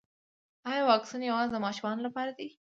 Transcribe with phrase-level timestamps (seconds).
[0.69, 2.47] ایا واکسین یوازې د ماشومانو لپاره دی